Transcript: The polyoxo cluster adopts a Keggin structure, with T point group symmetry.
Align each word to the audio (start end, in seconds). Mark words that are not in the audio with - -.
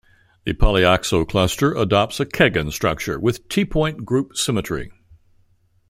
The 0.45 0.55
polyoxo 0.55 1.29
cluster 1.29 1.75
adopts 1.75 2.19
a 2.19 2.25
Keggin 2.25 2.71
structure, 2.71 3.19
with 3.19 3.47
T 3.49 3.65
point 3.65 4.03
group 4.03 4.35
symmetry. 4.35 4.91